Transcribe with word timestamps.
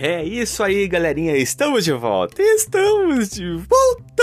É 0.00 0.22
isso 0.22 0.62
aí, 0.62 0.86
galerinha. 0.86 1.36
Estamos 1.36 1.84
de 1.84 1.90
volta. 1.90 2.40
Estamos 2.40 3.30
de 3.30 3.56
volta. 3.56 4.22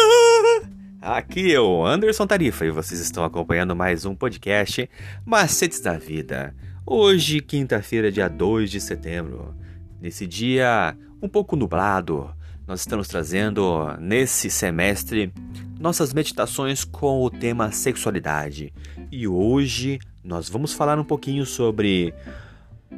Aqui 1.02 1.54
é 1.54 1.60
o 1.60 1.86
Anderson 1.86 2.26
Tarifa 2.26 2.66
e 2.66 2.72
vocês 2.72 3.02
estão 3.02 3.26
acompanhando 3.26 3.76
mais 3.76 4.06
um 4.06 4.16
podcast 4.16 4.90
Macetes 5.26 5.82
da 5.82 5.98
Vida. 5.98 6.56
Hoje, 6.86 7.42
quinta-feira, 7.42 8.10
dia 8.10 8.30
2 8.30 8.72
de 8.72 8.80
setembro. 8.80 9.54
Nesse 10.00 10.26
dia 10.26 10.96
um 11.22 11.28
pouco 11.28 11.58
nublado, 11.58 12.34
nós 12.66 12.80
estamos 12.80 13.10
trazendo 13.10 13.98
nesse 14.00 14.50
semestre 14.50 15.34
nossas 15.78 16.14
meditações 16.14 16.86
com 16.86 17.22
o 17.22 17.30
tema 17.30 17.70
sexualidade. 17.74 18.74
E 19.12 19.28
hoje 19.28 20.00
nós 20.24 20.48
vamos 20.48 20.72
falar 20.72 20.98
um 20.98 21.04
pouquinho 21.04 21.46
sobre 21.46 22.14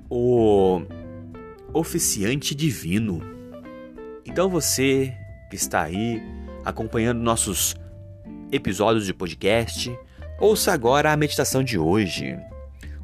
o 0.07 0.83
oficiante 1.77 2.55
divino. 2.55 3.21
Então 4.25 4.49
você 4.49 5.13
que 5.49 5.55
está 5.55 5.83
aí 5.83 6.21
acompanhando 6.65 7.21
nossos 7.21 7.75
episódios 8.51 9.05
de 9.05 9.13
podcast, 9.13 9.95
ouça 10.39 10.73
agora 10.73 11.11
a 11.11 11.17
meditação 11.17 11.63
de 11.63 11.77
hoje. 11.77 12.37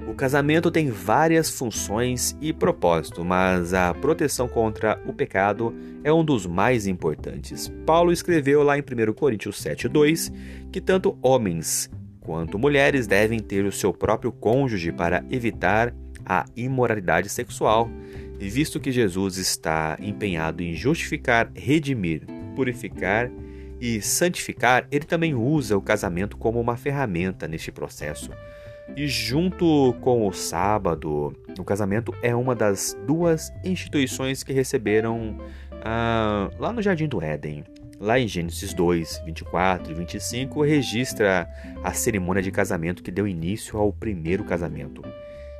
O 0.07 0.13
casamento 0.15 0.69
tem 0.69 0.89
várias 0.89 1.49
funções 1.49 2.35
e 2.41 2.51
propósito, 2.51 3.23
mas 3.23 3.73
a 3.73 3.93
proteção 3.93 4.47
contra 4.47 4.99
o 5.05 5.13
pecado 5.13 5.73
é 6.03 6.11
um 6.11 6.25
dos 6.25 6.45
mais 6.45 6.87
importantes. 6.87 7.71
Paulo 7.85 8.11
escreveu 8.11 8.63
lá 8.63 8.77
em 8.77 8.81
1 8.81 9.13
Coríntios 9.13 9.61
7:2 9.61 10.31
que 10.71 10.81
tanto 10.81 11.17
homens 11.21 11.89
quanto 12.23 12.57
mulheres 12.57 13.05
devem 13.05 13.39
ter 13.39 13.65
o 13.65 13.71
seu 13.71 13.93
próprio 13.93 14.31
cônjuge 14.31 14.91
para 14.91 15.23
evitar 15.29 15.93
a 16.25 16.45
imoralidade 16.55 17.29
sexual, 17.29 17.89
visto 18.39 18.79
que 18.79 18.91
Jesus 18.91 19.37
está 19.37 19.97
empenhado 20.01 20.63
em 20.63 20.73
justificar, 20.73 21.51
redimir, 21.53 22.23
purificar 22.55 23.29
e 23.79 24.01
santificar, 24.01 24.87
ele 24.89 25.05
também 25.05 25.33
usa 25.33 25.77
o 25.77 25.81
casamento 25.81 26.37
como 26.37 26.59
uma 26.59 26.77
ferramenta 26.77 27.47
neste 27.47 27.71
processo. 27.71 28.31
E 28.95 29.07
junto 29.07 29.93
com 30.01 30.27
o 30.27 30.33
sábado, 30.33 31.33
o 31.57 31.63
casamento 31.63 32.13
é 32.21 32.35
uma 32.35 32.55
das 32.55 32.97
duas 33.05 33.51
instituições 33.63 34.43
que 34.43 34.53
receberam 34.53 35.37
ah, 35.83 36.49
lá 36.59 36.71
no 36.71 36.81
Jardim 36.81 37.07
do 37.07 37.21
Éden. 37.21 37.63
Lá 38.03 38.19
em 38.19 38.27
Gênesis 38.27 38.73
2, 38.73 39.21
24 39.23 39.93
e 39.93 39.95
25, 39.95 40.61
registra 40.61 41.49
a 41.81 41.93
cerimônia 41.93 42.43
de 42.43 42.51
casamento 42.51 43.01
que 43.01 43.09
deu 43.09 43.25
início 43.25 43.79
ao 43.79 43.93
primeiro 43.93 44.43
casamento. 44.43 45.01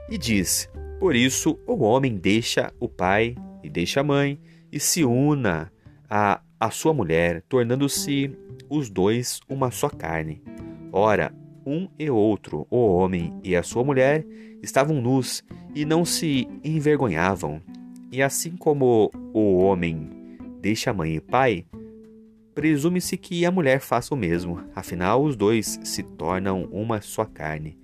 E 0.09 0.17
diz: 0.17 0.69
Por 0.99 1.16
isso 1.16 1.58
o 1.66 1.81
homem 1.86 2.17
deixa 2.17 2.73
o 2.81 2.89
pai 2.89 3.38
e 3.64 3.69
deixa 3.69 4.02
a 4.02 4.03
mãe 4.03 4.38
e 4.69 4.77
se 4.77 5.05
una 5.05 5.71
a, 6.09 6.41
a 6.59 6.69
sua 6.69 6.94
mulher, 6.94 7.41
tornando-se 7.47 8.38
os 8.69 8.89
dois 8.89 9.39
uma 9.47 9.71
só 9.71 9.88
carne. 9.88 10.44
Ora, 10.91 11.33
um 11.66 11.88
e 11.97 12.09
outro, 12.09 12.67
o 12.69 12.94
homem 12.94 13.33
e 13.41 13.55
a 13.55 13.64
sua 13.64 13.86
mulher, 13.86 14.25
estavam 14.61 15.02
nus 15.02 15.41
e 15.73 15.86
não 15.86 16.03
se 16.03 16.45
envergonhavam. 16.61 17.61
E 18.11 18.21
assim 18.21 18.58
como 18.58 19.09
o 19.33 19.59
homem 19.59 20.09
deixa 20.59 20.91
mãe 20.91 21.16
e 21.16 21.21
pai, 21.21 21.66
presume-se 22.54 23.18
que 23.18 23.46
a 23.46 23.52
mulher 23.52 23.80
faça 23.80 24.14
o 24.14 24.18
mesmo, 24.18 24.64
afinal, 24.76 25.23
os 25.23 25.36
dois 25.36 25.80
se 25.84 26.04
tornam 26.04 26.68
uma 26.72 27.02
só 27.02 27.26
carne. 27.26 27.78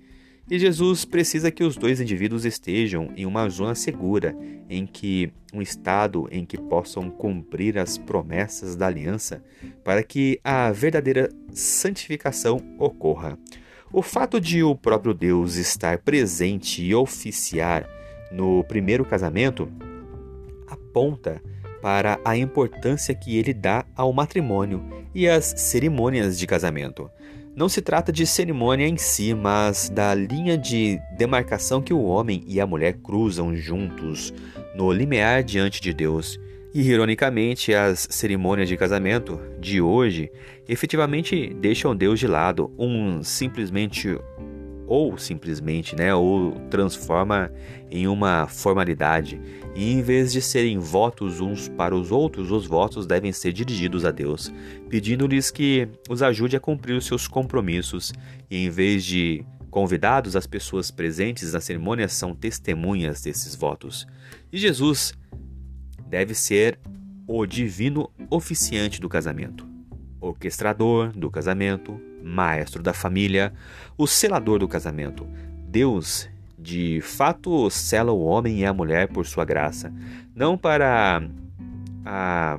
E 0.50 0.58
Jesus 0.58 1.04
precisa 1.04 1.50
que 1.50 1.62
os 1.62 1.76
dois 1.76 2.00
indivíduos 2.00 2.44
estejam 2.44 3.12
em 3.16 3.24
uma 3.24 3.48
zona 3.48 3.74
segura, 3.74 4.36
em 4.68 4.84
que 4.84 5.32
um 5.54 5.62
estado 5.62 6.28
em 6.30 6.44
que 6.44 6.58
possam 6.58 7.08
cumprir 7.08 7.78
as 7.78 7.96
promessas 7.96 8.74
da 8.74 8.86
aliança, 8.86 9.44
para 9.84 10.02
que 10.02 10.40
a 10.42 10.72
verdadeira 10.72 11.28
santificação 11.52 12.60
ocorra. 12.78 13.38
O 13.92 14.02
fato 14.02 14.40
de 14.40 14.62
o 14.62 14.74
próprio 14.74 15.14
Deus 15.14 15.54
estar 15.54 15.98
presente 15.98 16.82
e 16.82 16.94
oficiar 16.94 17.88
no 18.32 18.64
primeiro 18.64 19.04
casamento 19.04 19.70
aponta 20.66 21.42
para 21.80 22.20
a 22.24 22.36
importância 22.36 23.14
que 23.14 23.36
ele 23.36 23.52
dá 23.52 23.84
ao 23.96 24.12
matrimônio 24.12 24.84
e 25.14 25.28
às 25.28 25.54
cerimônias 25.56 26.38
de 26.38 26.46
casamento. 26.46 27.10
Não 27.54 27.68
se 27.68 27.82
trata 27.82 28.12
de 28.12 28.26
cerimônia 28.26 28.86
em 28.86 28.96
si, 28.96 29.34
mas 29.34 29.88
da 29.90 30.14
linha 30.14 30.56
de 30.56 31.00
demarcação 31.16 31.82
que 31.82 31.92
o 31.92 32.02
homem 32.02 32.44
e 32.46 32.60
a 32.60 32.66
mulher 32.66 32.94
cruzam 33.02 33.54
juntos 33.54 34.32
no 34.74 34.92
limiar 34.92 35.42
diante 35.42 35.80
de 35.80 35.92
Deus. 35.92 36.38
E, 36.72 36.80
ironicamente, 36.82 37.74
as 37.74 38.06
cerimônias 38.10 38.68
de 38.68 38.76
casamento 38.76 39.40
de 39.58 39.80
hoje 39.80 40.30
efetivamente 40.68 41.52
deixam 41.54 41.96
Deus 41.96 42.20
de 42.20 42.28
lado, 42.28 42.72
um 42.78 43.24
simplesmente 43.24 44.16
ou 44.90 45.16
simplesmente, 45.16 45.94
né, 45.94 46.12
ou 46.12 46.50
transforma 46.68 47.48
em 47.88 48.08
uma 48.08 48.48
formalidade. 48.48 49.40
E 49.72 49.92
em 49.92 50.02
vez 50.02 50.32
de 50.32 50.42
serem 50.42 50.80
votos 50.80 51.40
uns 51.40 51.68
para 51.68 51.94
os 51.94 52.10
outros, 52.10 52.50
os 52.50 52.66
votos 52.66 53.06
devem 53.06 53.30
ser 53.30 53.52
dirigidos 53.52 54.04
a 54.04 54.10
Deus, 54.10 54.52
pedindo-lhes 54.88 55.48
que 55.48 55.86
os 56.08 56.24
ajude 56.24 56.56
a 56.56 56.60
cumprir 56.60 56.94
os 56.94 57.06
seus 57.06 57.28
compromissos. 57.28 58.12
E 58.50 58.64
em 58.64 58.68
vez 58.68 59.04
de 59.04 59.44
convidados, 59.70 60.34
as 60.34 60.48
pessoas 60.48 60.90
presentes 60.90 61.52
na 61.52 61.60
cerimônia 61.60 62.08
são 62.08 62.34
testemunhas 62.34 63.22
desses 63.22 63.54
votos. 63.54 64.08
E 64.52 64.58
Jesus 64.58 65.14
deve 66.08 66.34
ser 66.34 66.80
o 67.28 67.46
divino 67.46 68.10
oficiante 68.28 69.00
do 69.00 69.08
casamento, 69.08 69.64
orquestrador 70.20 71.12
do 71.12 71.30
casamento, 71.30 72.09
maestro 72.22 72.82
da 72.82 72.92
família, 72.92 73.52
o 73.96 74.06
selador 74.06 74.58
do 74.58 74.68
casamento. 74.68 75.26
Deus, 75.66 76.28
de 76.58 77.00
fato, 77.00 77.70
sela 77.70 78.12
o 78.12 78.24
homem 78.24 78.60
e 78.60 78.66
a 78.66 78.72
mulher 78.72 79.08
por 79.08 79.26
sua 79.26 79.44
graça, 79.44 79.92
não 80.34 80.56
para 80.56 81.22
a 82.04 82.58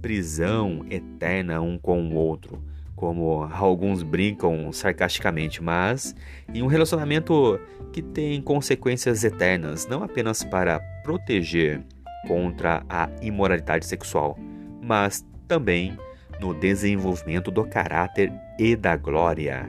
prisão 0.00 0.84
eterna 0.90 1.60
um 1.60 1.78
com 1.78 2.02
o 2.02 2.14
outro, 2.14 2.62
como 2.96 3.48
alguns 3.52 4.02
brincam 4.02 4.72
sarcasticamente, 4.72 5.62
mas 5.62 6.14
em 6.52 6.62
um 6.62 6.66
relacionamento 6.66 7.58
que 7.92 8.02
tem 8.02 8.40
consequências 8.40 9.24
eternas, 9.24 9.86
não 9.86 10.02
apenas 10.02 10.44
para 10.44 10.80
proteger 11.02 11.82
contra 12.26 12.82
a 12.88 13.08
imoralidade 13.22 13.86
sexual, 13.86 14.38
mas 14.82 15.24
também 15.48 15.96
no 16.40 16.54
desenvolvimento 16.54 17.50
do 17.50 17.64
caráter 17.64 18.32
e 18.58 18.74
da 18.74 18.96
glória. 18.96 19.68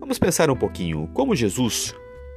Vamos 0.00 0.18
pensar 0.18 0.50
um 0.50 0.56
pouquinho 0.56 1.08
como 1.14 1.34
Jesus 1.34 1.94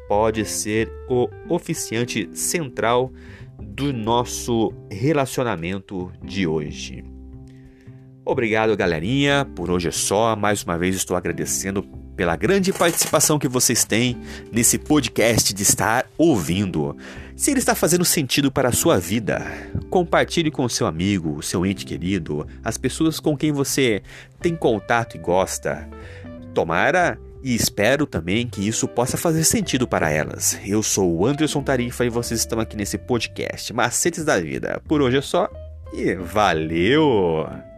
pode 0.08 0.46
ser 0.46 0.92
o 1.10 1.28
oficiante 1.50 2.30
central 2.34 3.12
do 3.60 3.92
nosso 3.92 4.72
relacionamento 4.92 6.12
de 6.24 6.46
hoje. 6.46 7.04
Obrigado, 8.24 8.76
galerinha. 8.76 9.46
Por 9.56 9.70
hoje 9.70 9.88
é 9.88 9.92
só. 9.92 10.36
Mais 10.36 10.64
uma 10.64 10.78
vez 10.78 10.96
estou 10.96 11.16
agradecendo 11.16 11.84
pela 12.16 12.36
grande 12.36 12.72
participação 12.72 13.38
que 13.38 13.48
vocês 13.48 13.84
têm 13.84 14.18
nesse 14.52 14.78
podcast 14.78 15.54
de 15.54 15.64
estar 15.64 16.06
ouvindo. 16.18 16.96
Se 17.36 17.52
ele 17.52 17.60
está 17.60 17.76
fazendo 17.76 18.06
sentido 18.06 18.52
para 18.52 18.70
a 18.70 18.74
sua 18.74 18.98
vida, 18.98 19.46
compartilhe 19.90 20.50
com 20.50 20.68
seu 20.70 20.88
amigo, 20.88 21.44
seu 21.44 21.66
ente 21.66 21.86
querido, 21.86 22.48
as 22.64 22.78
pessoas 22.78 23.20
com 23.20 23.36
quem 23.36 23.52
você 23.52 24.02
tem 24.40 24.56
contato 24.56 25.16
e 25.16 25.20
gosta. 25.20 25.88
Tomara 26.54 27.20
e 27.44 27.54
espero 27.54 28.08
também 28.08 28.48
que 28.48 28.66
isso 28.66 28.88
possa 28.88 29.18
fazer 29.18 29.44
sentido 29.44 29.88
para 29.88 30.10
elas. 30.10 30.58
Eu 30.66 30.82
sou 30.82 31.14
o 31.14 31.26
Anderson 31.26 31.62
Tarifa 31.62 32.06
e 32.06 32.10
vocês 32.10 32.40
estão 32.40 32.60
aqui 32.60 32.76
nesse 32.76 32.98
podcast 32.98 33.72
Macetes 33.74 34.24
da 34.24 34.40
Vida. 34.40 34.82
Por 34.88 35.02
hoje 35.02 35.18
é 35.18 35.22
só 35.22 35.50
e 35.94 36.16
valeu! 36.16 37.75